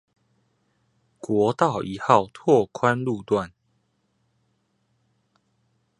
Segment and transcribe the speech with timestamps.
[1.19, 3.53] 國道一號拓寬路段